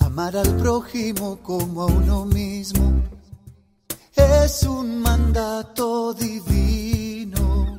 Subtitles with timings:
[0.00, 3.02] Amar al prójimo como a uno mismo
[4.16, 7.78] es un mandato divino.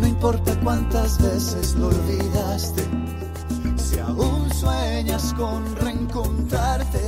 [0.00, 2.82] No importa cuántas veces lo olvidaste,
[3.76, 7.00] si aún sueñas con reencontrarte,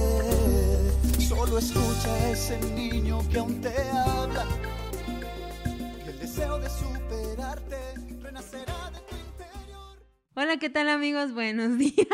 [1.27, 4.45] solo escucha a ese niño que aún te habla.
[6.05, 7.88] Y el deseo de superarte
[10.41, 11.33] Hola, ¿qué tal amigos?
[11.35, 12.07] Buenos días.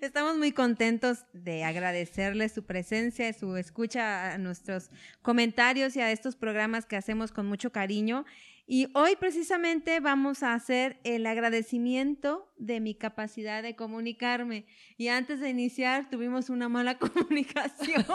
[0.00, 4.88] Estamos muy contentos de agradecerles su presencia, su escucha a nuestros
[5.20, 8.24] comentarios y a estos programas que hacemos con mucho cariño.
[8.66, 14.64] Y hoy precisamente vamos a hacer el agradecimiento de mi capacidad de comunicarme.
[14.96, 18.04] Y antes de iniciar tuvimos una mala comunicación.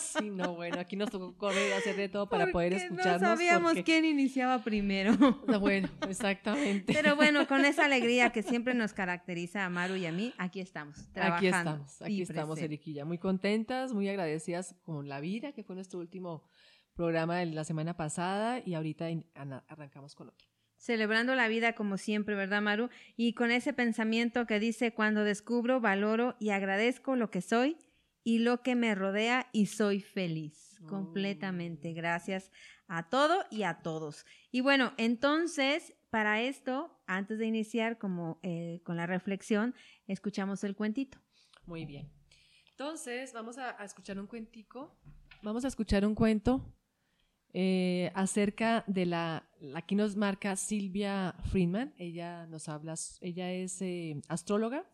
[0.00, 3.20] Sí, no, bueno, aquí nos tocó correr hacer de todo para poder escucharnos.
[3.22, 5.12] No sabíamos porque- quién iniciaba primero.
[5.46, 6.92] No, bueno, exactamente.
[6.92, 10.60] Pero bueno, con esa alegría que siempre nos caracteriza a Maru y a mí, aquí
[10.60, 11.36] estamos, trabajando.
[11.36, 12.58] Aquí estamos, aquí estamos.
[12.58, 13.04] Eriquilla.
[13.04, 16.44] Muy contentas, muy agradecidas con la vida, que fue nuestro último
[16.94, 19.06] programa de la semana pasada y ahorita
[19.68, 20.48] arrancamos con otro.
[20.76, 22.90] Celebrando la vida como siempre, ¿verdad, Maru?
[23.16, 27.78] Y con ese pensamiento que dice, cuando descubro, valoro y agradezco lo que soy
[28.22, 30.78] y lo que me rodea y soy feliz.
[30.82, 30.86] Oh.
[30.88, 31.92] Completamente.
[31.94, 32.50] Gracias
[32.86, 34.26] a todo y a todos.
[34.50, 39.74] Y bueno, entonces, para esto, antes de iniciar como eh, con la reflexión,
[40.06, 41.18] escuchamos el cuentito.
[41.66, 42.10] Muy bien.
[42.70, 44.98] Entonces, vamos a, a escuchar un cuentico.
[45.42, 46.74] Vamos a escuchar un cuento
[47.54, 51.94] eh, acerca de la, aquí nos marca Silvia Friedman.
[51.96, 54.84] Ella nos habla, ella es eh, astróloga,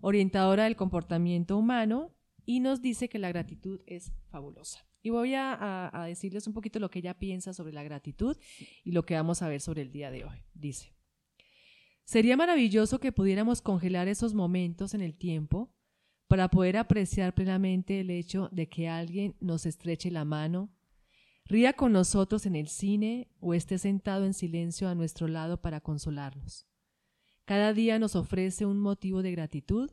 [0.00, 2.14] orientadora del comportamiento humano
[2.44, 4.84] y nos dice que la gratitud es fabulosa.
[5.02, 8.36] Y voy a, a- a decirles un poquito lo que ella piensa sobre la gratitud
[8.84, 10.38] y lo que vamos a ver sobre el día de hoy.
[10.54, 10.92] Dice,
[12.04, 15.72] sería maravilloso que pudiéramos congelar esos momentos en el tiempo
[16.26, 20.70] para poder apreciar plenamente el hecho de que alguien nos estreche la mano,
[21.48, 25.80] ría con nosotros en el cine o esté sentado en silencio a nuestro lado para
[25.80, 26.66] consolarnos.
[27.46, 29.90] Cada día nos ofrece un motivo de gratitud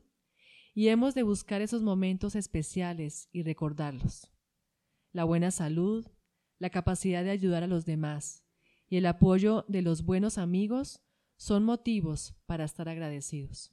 [0.74, 4.30] y hemos de buscar esos momentos especiales y recordarlos.
[5.12, 6.06] La buena salud,
[6.58, 8.44] la capacidad de ayudar a los demás
[8.86, 11.00] y el apoyo de los buenos amigos
[11.38, 13.72] son motivos para estar agradecidos.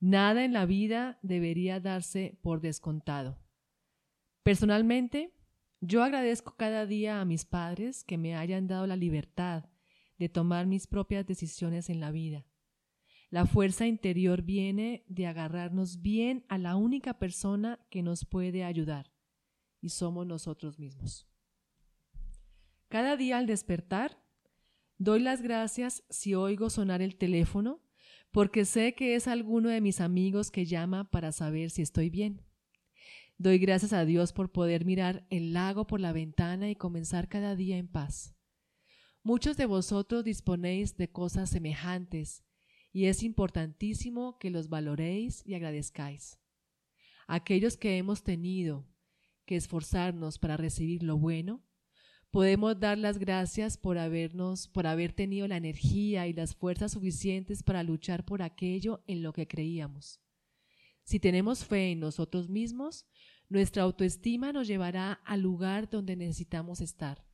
[0.00, 3.38] Nada en la vida debería darse por descontado.
[4.42, 5.32] Personalmente,
[5.80, 9.64] yo agradezco cada día a mis padres que me hayan dado la libertad
[10.18, 12.46] de tomar mis propias decisiones en la vida.
[13.30, 19.12] La fuerza interior viene de agarrarnos bien a la única persona que nos puede ayudar,
[19.80, 21.28] y somos nosotros mismos.
[22.88, 24.22] Cada día al despertar,
[24.98, 27.80] doy las gracias si oigo sonar el teléfono
[28.30, 32.42] porque sé que es alguno de mis amigos que llama para saber si estoy bien.
[33.40, 37.56] Doy gracias a Dios por poder mirar el lago por la ventana y comenzar cada
[37.56, 38.36] día en paz.
[39.22, 42.44] Muchos de vosotros disponéis de cosas semejantes
[42.92, 46.38] y es importantísimo que los valoréis y agradezcáis.
[47.28, 48.86] Aquellos que hemos tenido
[49.46, 51.64] que esforzarnos para recibir lo bueno,
[52.30, 57.64] Podemos dar las gracias por habernos, por haber tenido la energía y las fuerzas suficientes
[57.64, 60.20] para luchar por aquello en lo que creíamos.
[61.04, 63.06] Si tenemos fe en nosotros mismos,
[63.48, 67.24] nuestra autoestima nos llevará al lugar donde necesitamos estar.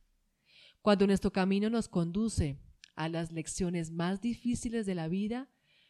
[0.81, 2.59] Cuando nuestro camino nos conduce
[2.95, 5.49] a las lecciones más difíciles de la vida,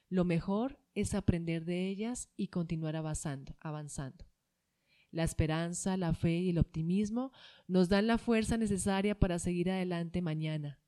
[0.10, 4.26] lo mejor es aprender de ellas y continuar avanzando, avanzando.
[5.12, 7.32] La esperanza, la fe y el optimismo
[7.68, 10.82] nos dan la fuerza necesaria para seguir adelante mañana.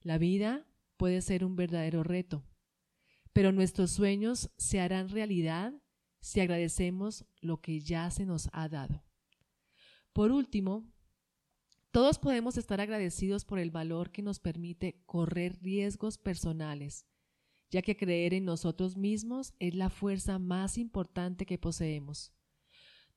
[0.00, 0.66] La vida
[0.96, 2.44] puede ser un verdadero reto,
[3.32, 5.74] pero nuestros sueños se harán realidad
[6.26, 9.04] si agradecemos lo que ya se nos ha dado.
[10.12, 10.92] Por último,
[11.92, 17.06] todos podemos estar agradecidos por el valor que nos permite correr riesgos personales,
[17.70, 22.32] ya que creer en nosotros mismos es la fuerza más importante que poseemos.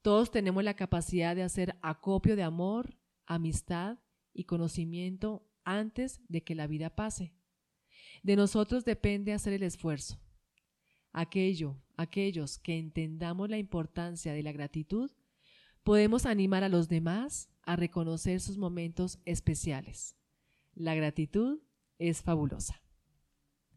[0.04, 2.95] Todos tenemos la capacidad de hacer acopio de amor,
[3.25, 3.98] amistad
[4.34, 7.34] y conocimiento antes de que la vida pase.
[8.22, 10.19] De nosotros depende hacer el esfuerzo.
[11.12, 15.12] Aquello, aquellos que entendamos la importancia de la gratitud,
[15.84, 20.16] podemos animar a los demás a reconocer sus momentos especiales.
[20.74, 21.60] La gratitud
[21.98, 22.82] es fabulosa.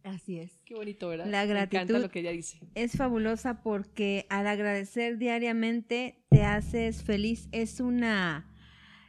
[0.05, 0.63] Así es.
[0.65, 1.27] Qué bonito, ¿verdad?
[1.27, 2.59] La Me encanta gratitud lo que ella dice.
[2.75, 7.49] Es fabulosa porque al agradecer diariamente te haces feliz.
[7.53, 8.53] Es una,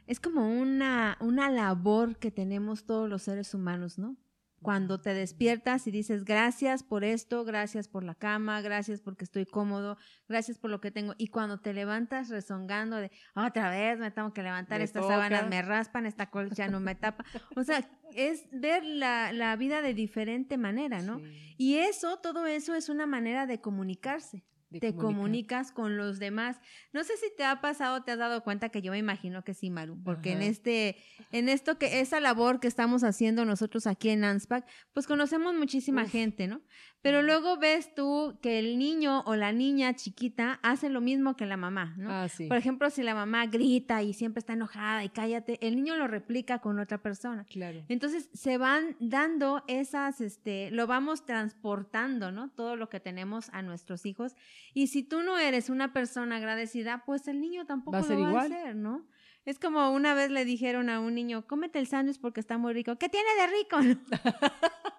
[0.06, 4.16] es como una, una labor que tenemos todos los seres humanos, ¿no?
[4.64, 9.44] Cuando te despiertas y dices gracias por esto, gracias por la cama, gracias porque estoy
[9.46, 11.14] cómodo, gracias por lo que tengo.
[11.18, 15.14] Y cuando te levantas rezongando de otra vez me tengo que levantar, Me estas toca.
[15.14, 17.24] sábanas me raspan, esta colcha no me tapa.
[17.56, 21.18] O sea, es ver la, la vida de diferente manera, ¿no?
[21.18, 24.44] Sí, Y eso, todo eso es una manera de comunicarse
[24.80, 25.14] te comunicar.
[25.14, 26.60] comunicas con los demás.
[26.92, 29.54] No sé si te ha pasado, te has dado cuenta que yo me imagino que
[29.54, 30.96] sí, Maru, porque en este,
[31.32, 36.04] en esto que esa labor que estamos haciendo nosotros aquí en ANSPAC, pues conocemos muchísima
[36.04, 36.10] Uf.
[36.10, 36.62] gente, ¿no?
[37.02, 41.44] Pero luego ves tú que el niño o la niña chiquita hace lo mismo que
[41.44, 42.10] la mamá, ¿no?
[42.10, 42.46] Ah, sí.
[42.46, 46.08] Por ejemplo, si la mamá grita y siempre está enojada y cállate, el niño lo
[46.08, 47.44] replica con otra persona.
[47.44, 47.84] Claro.
[47.88, 52.48] Entonces se van dando esas, este, lo vamos transportando, ¿no?
[52.48, 54.34] Todo lo que tenemos a nuestros hijos.
[54.72, 58.16] Y si tú no eres una persona agradecida, pues el niño tampoco Va a ser
[58.16, 58.52] lo va igual.
[58.52, 59.06] a hacer, ¿no?
[59.44, 62.72] Es como una vez le dijeron a un niño, cómete el sándwich porque está muy
[62.72, 62.96] rico.
[62.96, 63.78] ¿Qué tiene de rico?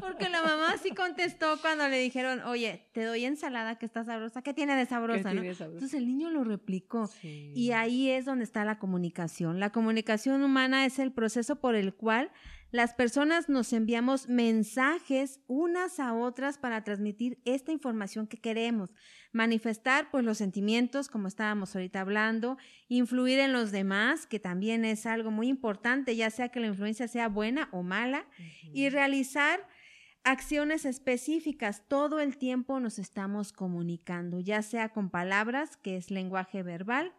[0.00, 4.42] Porque la mamá sí contestó cuando le dijeron, oye, te doy ensalada que está sabrosa.
[4.42, 5.32] ¿Qué tiene de ¿Qué sabrosa?
[5.34, 5.42] no?
[5.42, 7.06] Entonces el niño lo replicó.
[7.06, 7.52] Sí.
[7.54, 9.60] Y ahí es donde está la comunicación.
[9.60, 12.30] La comunicación humana es el proceso por el cual
[12.74, 18.92] las personas nos enviamos mensajes unas a otras para transmitir esta información que queremos,
[19.30, 25.06] manifestar pues los sentimientos, como estábamos ahorita hablando, influir en los demás, que también es
[25.06, 28.26] algo muy importante, ya sea que la influencia sea buena o mala,
[28.72, 29.64] y realizar
[30.24, 31.86] acciones específicas.
[31.86, 37.14] Todo el tiempo nos estamos comunicando, ya sea con palabras, que es lenguaje verbal,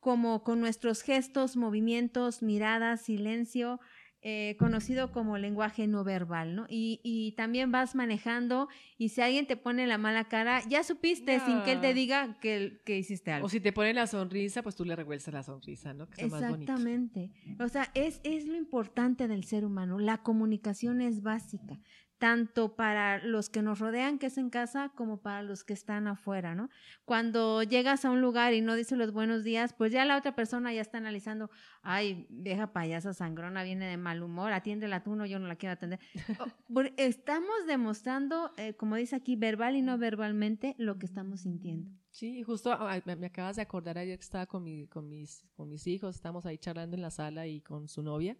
[0.00, 3.80] como con nuestros gestos, movimientos, miradas, silencio,
[4.20, 6.66] eh, conocido como lenguaje no verbal, ¿no?
[6.68, 11.38] Y, y también vas manejando y si alguien te pone la mala cara, ya supiste
[11.40, 13.46] sin que él te diga que, que hiciste algo.
[13.46, 16.10] O si te ponen la sonrisa, pues tú le revuelzas la sonrisa, ¿no?
[16.10, 16.42] Que más.
[16.42, 17.30] Exactamente.
[17.60, 20.00] O sea, es, es lo importante del ser humano.
[20.00, 21.78] La comunicación es básica,
[22.18, 26.08] tanto para los que nos rodean, que es en casa, como para los que están
[26.08, 26.68] afuera, ¿no?
[27.04, 30.34] Cuando llegas a un lugar y no dices los buenos días, pues ya la otra
[30.34, 31.48] persona ya está analizando,
[31.82, 35.74] ay, vieja payasa sangrona, viene de mal humor, atiéndela tú, no, yo no la quiero
[35.74, 36.00] atender.
[36.96, 41.88] Estamos demostrando, eh, como dice aquí, verbal y no verbalmente, lo que estamos sintiendo.
[42.10, 45.44] Sí, justo ah, me, me acabas de acordar ayer que estaba con, mi, con, mis,
[45.54, 48.36] con mis hijos, estamos ahí charlando en la sala y con su novia.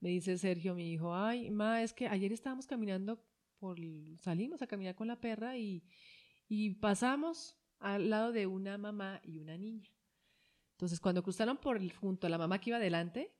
[0.00, 3.22] Me dice Sergio, mi hijo, ay, ma, es que ayer estábamos caminando
[3.58, 3.78] por,
[4.18, 5.84] salimos a caminar con la perra y,
[6.48, 9.90] y pasamos al lado de una mamá y una niña.
[10.72, 13.34] Entonces, cuando cruzaron por el, junto a la mamá que iba adelante,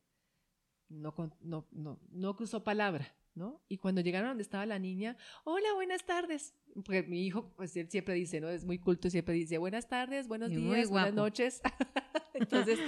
[0.91, 3.63] no, no, no, no cruzó palabra, ¿no?
[3.69, 6.55] Y cuando llegaron donde estaba la niña, hola, buenas tardes.
[6.75, 8.51] Porque mi hijo, pues él siempre dice, ¿no?
[8.51, 11.63] Es muy culto siempre dice, buenas tardes, buenos Y días, buenas noches.
[12.35, 12.79] Entonces,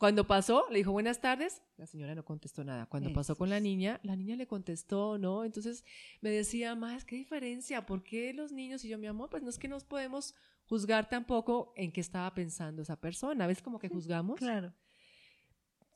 [0.00, 2.86] cuando pasó, le dijo buenas tardes, la señora no contestó nada.
[2.86, 5.44] Cuando pasó con la niña, la niña le contestó, ¿no?
[5.44, 5.84] Entonces
[6.22, 7.84] me decía, más, ¿qué diferencia?
[7.84, 8.82] ¿Por qué los niños?
[8.82, 12.32] Y yo, mi amor, pues no es que nos podemos juzgar tampoco en qué estaba
[12.32, 13.46] pensando esa persona.
[13.46, 14.38] ¿Ves como que juzgamos?
[14.38, 14.72] Claro.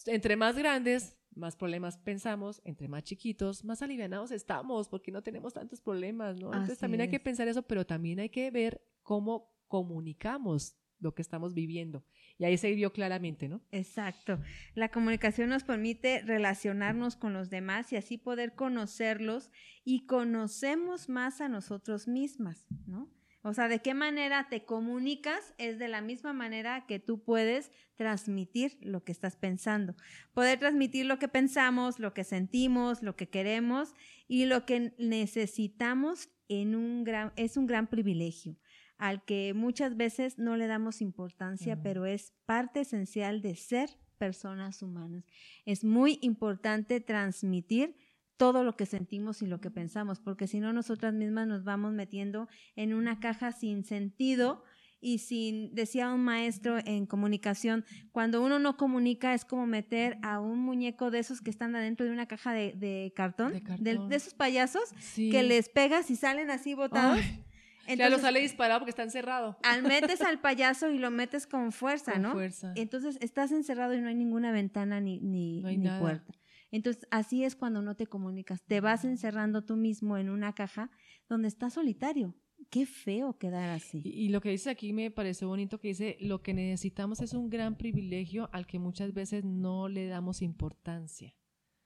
[0.05, 5.55] Entre más grandes, más problemas pensamos, entre más chiquitos, más alivianados estamos, porque no tenemos
[5.55, 6.49] tantos problemas, ¿no?
[6.49, 11.15] Entonces Así también hay que pensar eso, pero también hay que ver cómo comunicamos lo
[11.15, 12.05] que estamos viviendo.
[12.39, 13.61] Y ahí se vio claramente, ¿no?
[13.71, 14.41] Exacto.
[14.75, 19.53] La comunicación nos permite relacionarnos con los demás y así poder conocerlos
[19.85, 23.13] y conocemos más a nosotros mismas, ¿no?
[23.47, 27.71] O sea, de qué manera te comunicas es de la misma manera que tú puedes
[27.95, 29.95] transmitir lo que estás pensando.
[30.33, 33.93] Poder transmitir lo que pensamos, lo que sentimos, lo que queremos
[34.27, 38.57] y lo que necesitamos en un gran, es un gran privilegio
[39.05, 44.81] al que muchas veces no le damos importancia, pero es parte esencial de ser personas
[44.83, 45.27] humanas.
[45.67, 47.97] Es muy importante transmitir
[48.39, 51.93] todo lo que sentimos y lo que pensamos, porque si no nosotras mismas nos vamos
[51.93, 54.65] metiendo en una caja sin sentido
[55.03, 60.41] y sin, decía un maestro en comunicación, cuando uno no comunica es como meter a
[60.41, 64.33] un muñeco de esos que están adentro de una caja de, de cartón, De esos
[64.33, 65.29] payasos Sí.
[65.29, 67.19] que les pegas y salen así botados.
[67.23, 67.45] Ay,
[67.87, 69.57] ya lo Entonces, sale disparado porque está encerrado.
[69.63, 72.33] al metes al payaso y lo metes con fuerza, Con ¿no?
[72.33, 72.73] fuerza.
[72.77, 76.33] Entonces estás encerrado y no hay ninguna ventana ni, ni, No puerta.
[76.71, 78.63] Entonces así es cuando no te comunicas.
[78.63, 80.91] Te vas encerrando tú mismo en una caja
[81.29, 82.35] donde estás solitario.
[82.71, 84.01] Qué feo quedar así.
[84.05, 87.35] Y, y lo que dice aquí me pareció bonito que dice, lo que necesitamos es
[87.35, 91.35] un gran privilegio al que muchas veces no le damos importancia.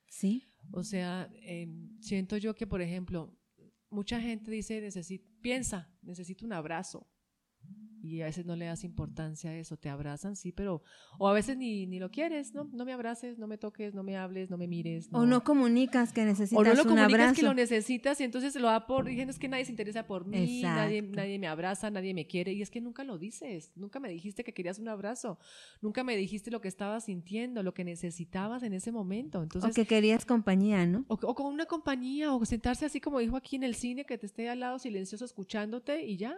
[0.09, 0.49] ¿Sí?
[0.73, 1.69] O sea, eh,
[2.01, 3.38] siento yo que, por ejemplo,
[3.91, 7.07] mucha gente dice, necesito, piensa, necesito un abrazo,
[8.03, 10.83] y a veces no le das importancia a eso, te abrazan, sí, pero,
[11.19, 12.69] o a veces ni, ni lo quieres, ¿no?
[12.73, 15.09] No me abraces, no me toques, no me hables, no me mires.
[15.13, 17.35] O no comunicas que necesitas o no lo un comunicas abrazo.
[17.35, 20.27] que lo necesitas y entonces lo da por, dicen, es que nadie se interesa por
[20.27, 24.01] mí, nadie, nadie me abraza, nadie me quiere, y es que nunca lo dices, nunca
[24.01, 25.39] me dijiste que querías un abrazo,
[25.81, 29.71] nunca me dijiste lo que estabas sintiendo, lo que necesitabas en ese momento, entonces...
[29.71, 31.05] o que querías compañía, ¿no?
[31.09, 34.19] O, o con una compañía, o sentarse así como dijo aquí en el cine, que
[34.19, 36.35] te esté al lado silencioso escuchándote y ya,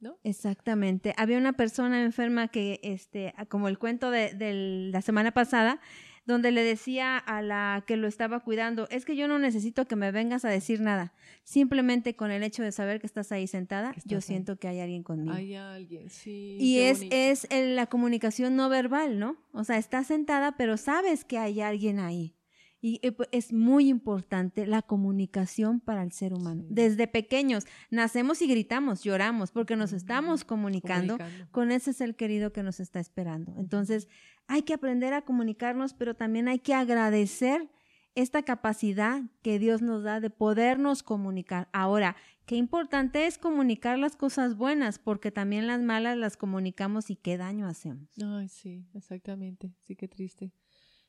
[0.00, 0.18] ¿no?
[0.24, 1.14] Exactamente.
[1.16, 5.80] Había una persona enferma que, este, como el cuento de, de la semana pasada,
[6.28, 9.96] donde le decía a la que lo estaba cuidando, es que yo no necesito que
[9.96, 11.14] me vengas a decir nada.
[11.42, 14.22] Simplemente con el hecho de saber que estás ahí sentada, estás yo ahí.
[14.22, 15.32] siento que hay alguien conmigo.
[15.32, 16.58] Hay alguien, sí.
[16.60, 17.16] y es, bonito.
[17.16, 19.38] es la comunicación no verbal, ¿no?
[19.52, 22.37] O sea, estás sentada, pero sabes que hay alguien ahí.
[22.80, 26.62] Y eh, pu- es muy importante la comunicación para el ser humano.
[26.68, 26.68] Sí.
[26.70, 31.50] Desde pequeños nacemos y gritamos, lloramos, porque nos estamos comunicando, Comunicando.
[31.52, 33.52] con ese ser querido que nos está esperando.
[33.58, 34.08] Entonces,
[34.46, 37.68] hay que aprender a comunicarnos, pero también hay que agradecer
[38.14, 41.68] esta capacidad que Dios nos da de podernos comunicar.
[41.72, 42.16] Ahora,
[42.46, 47.36] qué importante es comunicar las cosas buenas, porque también las malas las comunicamos y qué
[47.36, 48.08] daño hacemos.
[48.24, 49.72] Ay, sí, exactamente.
[49.82, 50.52] Sí, qué triste.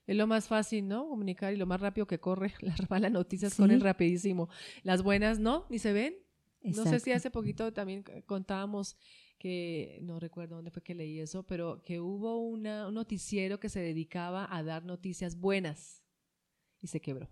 [0.09, 1.07] Es lo más fácil, ¿no?
[1.07, 2.51] Comunicar y lo más rápido que corre.
[2.61, 3.61] Las malas noticias Sí.
[3.61, 4.49] corren rapidísimo.
[4.81, 5.67] Las buenas, ¿no?
[5.69, 6.15] Ni se ven.
[6.63, 8.97] No sé si hace poquito también contábamos
[9.37, 13.69] que, no recuerdo dónde fue que leí eso, pero que hubo una, un noticiero que
[13.69, 16.03] se dedicaba a dar noticias buenas
[16.81, 17.29] y se quebró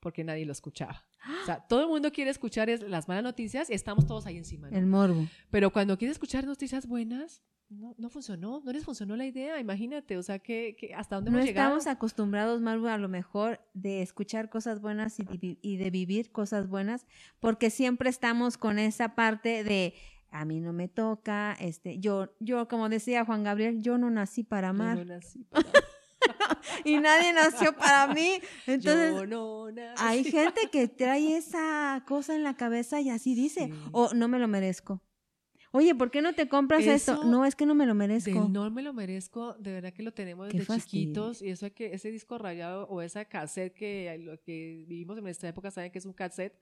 [0.00, 1.04] porque nadie lo escuchaba.
[1.42, 4.36] O sea, todo el mundo quiere escuchar es- las malas noticias y estamos todos ahí
[4.38, 4.70] encima.
[4.70, 4.76] ¿no?
[4.76, 5.26] El morbo.
[5.50, 10.16] Pero cuando quieres escuchar noticias buenas, no, no funcionó, no les funcionó la idea, imagínate,
[10.16, 11.68] o sea, que, que hasta dónde No hemos llegado.
[11.78, 16.32] estamos acostumbrados, Maru, a lo mejor de escuchar cosas buenas y de, y de vivir
[16.32, 17.06] cosas buenas,
[17.38, 19.94] porque siempre estamos con esa parte de
[20.32, 24.42] a mí no me toca, este, yo, yo, como decía Juan Gabriel, yo no nací
[24.42, 25.68] para Yo amar no nací para-
[26.84, 28.40] y nadie nació para mí.
[28.66, 30.02] Entonces, yo no nací.
[30.04, 33.72] hay gente que trae esa cosa en la cabeza y así dice, Sí.
[33.92, 35.00] o no me lo merezco.
[35.72, 37.12] Oye, ¿por qué no te compras esto?
[37.12, 38.30] Eso No, es que no me lo merezco.
[38.42, 41.02] Del no me lo merezco, de verdad que lo tenemos Qué desde fastidio.
[41.04, 45.16] chiquitos y eso es que ese disco rayado o esa cassette que lo que vivimos
[45.18, 46.58] en nuestra época saben que es un cassette,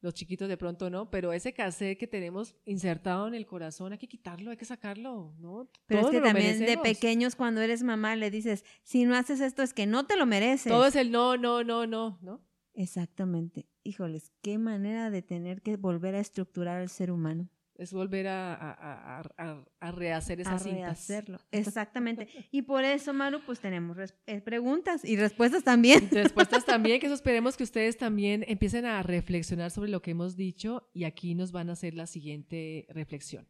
[0.00, 3.98] los chiquitos de pronto no, pero ese cassette que tenemos insertado en el corazón hay
[3.98, 5.68] que quitarlo, hay que sacarlo, ¿no?
[5.86, 9.40] Pero Todos es que también de pequeños cuando eres mamá le dices, si no haces
[9.40, 10.72] esto es que no te lo mereces.
[10.72, 12.44] Todo es el no, no, no, no, ¿no?
[12.74, 13.66] Exactamente.
[13.82, 17.48] Híjoles, qué manera de tener que volver a estructurar al ser humano.
[17.78, 20.80] Es volver a, a, a, a- a rehacer A esas cintas.
[20.80, 21.38] rehacerlo.
[21.52, 22.26] Exactamente.
[22.50, 26.08] Y por eso, Maru, pues tenemos eh, preguntas y respuestas también.
[26.10, 30.36] Respuestas también, que eso esperemos que ustedes también empiecen a reflexionar sobre lo que hemos
[30.36, 33.46] dicho y aquí nos van a hacer la siguiente reflexión.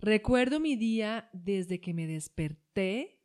[0.00, 3.20] Recuerdo mi día desde que me desperté,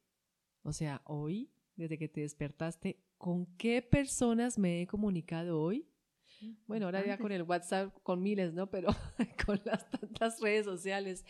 [0.63, 5.88] o sea, hoy, desde que te despertaste, ¿con qué personas me he comunicado hoy?
[6.67, 8.69] Bueno, ahora ya con el WhatsApp, con miles, ¿no?
[8.69, 8.89] Pero
[9.45, 11.25] con las tantas redes sociales.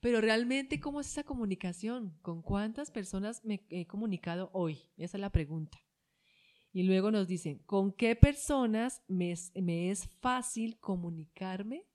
[0.00, 2.16] Pero realmente, ¿cómo es esa comunicación?
[2.22, 4.78] ¿Con cuántas personas me he comunicado hoy?
[4.96, 5.78] Esa es la pregunta.
[6.72, 11.86] Y luego nos dicen, ¿con qué personas me es, me es fácil comunicarme?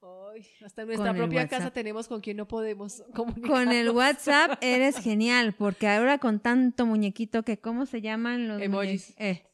[0.00, 1.58] Ay, hasta en nuestra propia WhatsApp.
[1.58, 3.50] casa tenemos con quien no podemos comunicarnos.
[3.50, 8.62] Con el WhatsApp eres genial, porque ahora con tanto muñequito que, ¿cómo se llaman los
[8.62, 9.14] Emojis.
[9.18, 9.47] eh,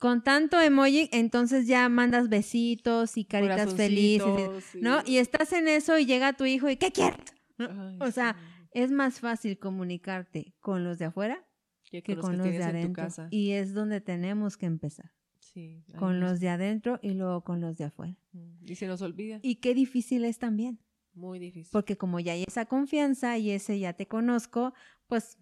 [0.00, 5.02] con tanto emoji, entonces ya mandas besitos y caritas felices, ¿no?
[5.04, 5.12] sí.
[5.12, 7.20] Y estás en eso y llega tu hijo y ¿qué quieres?
[7.58, 7.68] ¿No?
[7.70, 8.68] Ay, O sea, sí.
[8.72, 11.46] es más fácil comunicarte con los de afuera
[11.90, 13.08] que que con los con que los de adentro.
[13.30, 17.76] Y es donde tenemos que empezar, Sí, con los de adentro y luego con los
[17.76, 18.16] de afuera.
[18.32, 19.38] Mm, Y se nos olvida.
[19.42, 20.78] Y qué difícil es también,
[21.12, 21.70] Muy difícil.
[21.72, 24.72] porque como ya hay esa confianza y ese ya te conozco,
[25.08, 25.36] pues,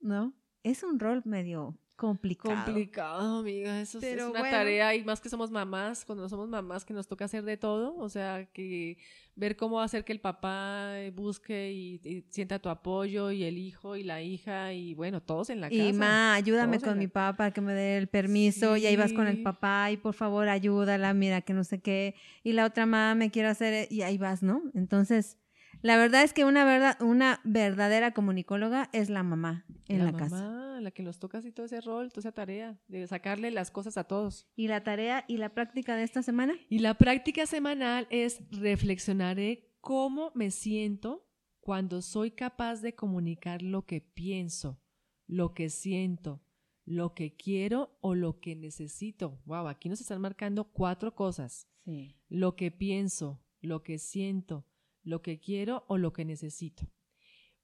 [0.00, 0.34] ¿no?
[0.62, 2.64] Es un rol medio complicado.
[2.64, 3.80] Complicado, amiga.
[3.82, 4.56] Eso es- Pero es una bueno.
[4.56, 7.94] tarea y más que somos mamás, cuando somos mamás que nos toca hacer de todo,
[7.98, 8.96] o sea, que
[9.36, 13.58] ver cómo hacer que el papá eh, busque y, y sienta tu apoyo y el
[13.58, 15.92] hijo y la hija y bueno, todos en la Y casa.
[15.98, 18.76] ma, ayúdame con la- mi papá para que me dé el permiso.
[18.76, 22.14] Y ahí vas con el papá y por favor ayúdala, mira que no sé qué.
[22.42, 24.62] Y la otra mamá me quiere hacer y ahí vas, ¿no?
[24.74, 25.36] Entonces,
[25.82, 30.36] la verdad es que una verdad, una verdadera comunicóloga es la mamá en la, casa.
[30.36, 33.70] mamá, la que nos toca así todo ese rol, toda esa tarea de sacarle las
[33.70, 34.46] cosas a todos.
[34.56, 36.54] Y la tarea y la práctica de esta semana.
[36.68, 41.26] Y la práctica semanal es reflexionaré cómo me siento
[41.60, 44.80] cuando soy capaz de comunicar lo que pienso,
[45.26, 46.42] lo que siento,
[46.84, 49.40] lo que quiero o lo que necesito.
[49.44, 51.68] Wow, aquí nos están marcando cuatro cosas.
[51.84, 52.16] Sí.
[52.28, 54.66] Lo que pienso, lo que siento,
[55.02, 56.86] lo que quiero o lo que necesito.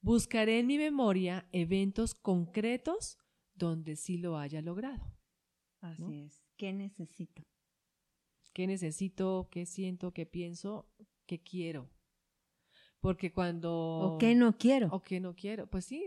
[0.01, 3.19] Buscaré en mi memoria eventos concretos
[3.55, 5.17] donde sí lo haya logrado.
[5.81, 6.45] Así es.
[6.57, 7.43] ¿Qué necesito?
[8.53, 9.49] ¿Qué necesito?
[9.51, 10.13] ¿Qué siento?
[10.13, 10.89] ¿Qué pienso?
[11.27, 11.91] ¿Qué quiero?
[13.01, 13.71] Porque cuando...
[13.73, 14.89] ¿O qué no quiero?
[14.91, 15.67] O qué no quiero.
[15.67, 16.05] Pues sí,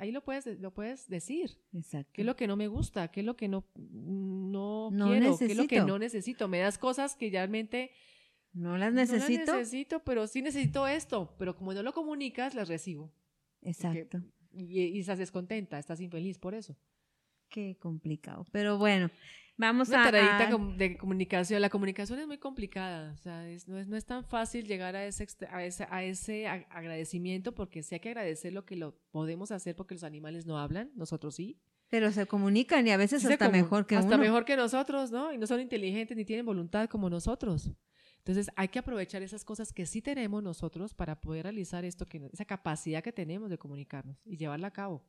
[0.00, 1.58] ahí lo puedes, lo puedes decir.
[1.72, 2.10] Exacto.
[2.12, 3.08] ¿Qué es lo que no me gusta?
[3.08, 5.38] ¿Qué es lo que no, no, quiero?
[5.38, 6.48] ¿Qué es lo que no necesito?
[6.48, 7.90] Me das cosas que realmente...
[8.52, 9.52] No las necesito.
[9.52, 11.34] No las necesito, pero sí necesito esto.
[11.38, 13.12] Pero como no lo comunicas, las recibo.
[13.62, 14.22] Exacto.
[14.52, 16.76] y, y estás descontenta, estás infeliz por eso.
[17.48, 18.46] Qué complicado.
[18.50, 19.10] Pero bueno,
[19.56, 21.60] Vamos Una a, de comunicación.
[21.60, 23.12] La comunicación es muy complicada.
[23.12, 26.48] O sea, no, es, no es tan fácil llegar a ese, a ese, a ese
[26.48, 30.58] agradecimiento porque sí hay que agradecer lo que lo podemos hacer porque los animales no
[30.58, 31.60] hablan, nosotros sí.
[31.90, 35.32] Pero se comunican y a veces hasta mejor que Hasta mejor que nosotros, ¿no?
[35.32, 37.70] Y no son inteligentes ni tienen voluntad como nosotros.
[38.24, 42.30] Entonces hay que aprovechar esas cosas que sí tenemos nosotros para poder realizar esto, que
[42.32, 45.04] esa capacidad que tenemos de comunicarnos y llevarla a cabo,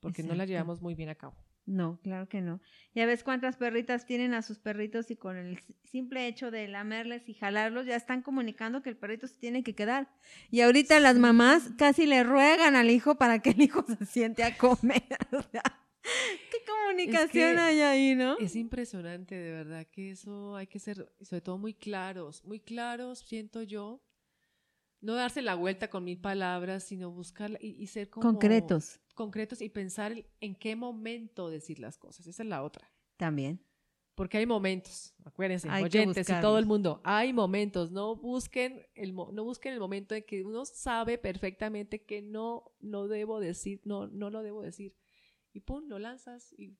[0.00, 1.36] porque no la llevamos muy bien a cabo.
[1.66, 2.60] No, claro que no.
[2.94, 7.28] Ya ves cuántas perritas tienen a sus perritos y con el simple hecho de lamerles
[7.28, 10.10] y jalarlos ya están comunicando que el perrito se tiene que quedar.
[10.50, 14.44] Y ahorita las mamás casi le ruegan al hijo para que el hijo se siente
[14.44, 15.04] a comer.
[16.50, 18.38] ¿Qué comunicación hay ahí, no?
[18.38, 23.20] Es impresionante, de verdad, que eso hay que ser, sobre todo, muy claros, muy claros,
[23.20, 24.00] siento yo.
[25.00, 28.26] No darse la vuelta con mil palabras, sino buscar y ser como...
[28.26, 32.26] Concretos concretos y pensar en qué momento decir las cosas.
[32.26, 32.90] Esa es la otra.
[33.16, 33.60] También.
[34.14, 39.42] Porque hay momentos, acuérdense, oyentes y todo el mundo, hay momentos, no busquen, el, no
[39.42, 44.30] busquen el momento en que uno sabe perfectamente que no lo debo decir, no, no
[44.30, 44.94] lo debo decir.
[45.54, 46.76] Y pum, lo lanzas y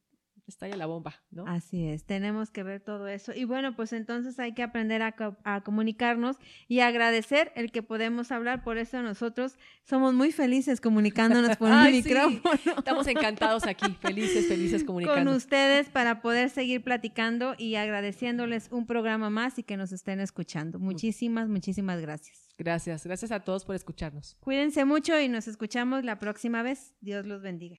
[0.47, 1.47] estalla la bomba, ¿no?
[1.47, 3.33] Así es, tenemos que ver todo eso.
[3.35, 5.15] Y bueno, pues entonces hay que aprender a,
[5.63, 6.37] comunicarnos
[6.69, 8.63] y agradecer el que podemos hablar.
[8.63, 12.79] Por eso nosotros somos muy felices comunicándonos por un micrófono.
[12.79, 15.31] Estamos encantados aquí, felices, felices comunicando.
[15.31, 20.21] Con ustedes para poder seguir platicando y agradeciéndoles un programa más y que nos estén
[20.21, 20.79] escuchando.
[20.79, 22.49] Muchísimas, muchísimas gracias.
[22.59, 24.37] Gracias, gracias a todos por escucharnos.
[24.41, 26.95] Cuídense mucho y nos escuchamos la próxima vez.
[27.01, 27.79] Dios los bendiga.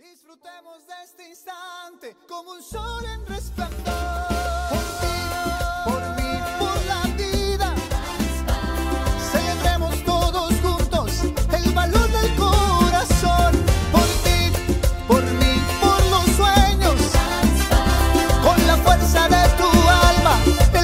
[0.00, 4.59] Disfrutemos de este instante como un sol en resplandor.